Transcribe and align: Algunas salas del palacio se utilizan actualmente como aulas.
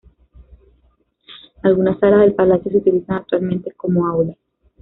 Algunas 1.61 1.99
salas 1.99 2.21
del 2.21 2.33
palacio 2.33 2.71
se 2.71 2.77
utilizan 2.79 3.17
actualmente 3.17 3.71
como 3.73 4.07
aulas. 4.07 4.35